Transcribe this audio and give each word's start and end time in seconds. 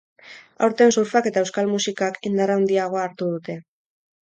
Aurten 0.67 0.93
surfak 0.95 1.29
eta 1.31 1.43
euskal 1.45 1.69
musikak 1.75 2.19
indar 2.31 2.55
handiagoa 2.55 3.07
hartu 3.11 3.31
dute. 3.37 3.61